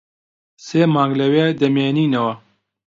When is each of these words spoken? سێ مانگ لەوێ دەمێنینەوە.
سێ 0.65 0.81
مانگ 0.95 1.13
لەوێ 1.21 1.45
دەمێنینەوە. 1.61 2.33